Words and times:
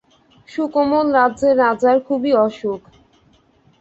সুকোমল 0.49 1.07
রাজ্যের 1.17 1.55
রাজার 1.57 1.97
খুবই 2.07 2.31
অসুখ। 2.39 2.81